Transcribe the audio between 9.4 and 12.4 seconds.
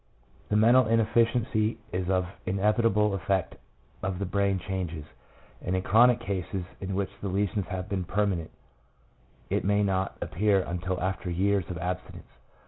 it may riot appear until after years of abstinence.